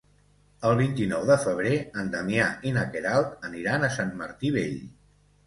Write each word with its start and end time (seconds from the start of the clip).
El 0.69 0.77
vint-i-nou 0.77 1.27
de 1.29 1.37
febrer 1.43 1.73
en 2.05 2.09
Damià 2.15 2.47
i 2.71 2.73
na 2.79 2.87
Queralt 2.97 3.47
aniran 3.51 3.87
a 3.87 3.93
Sant 3.99 4.11
Martí 4.25 4.53
Vell. 4.59 4.77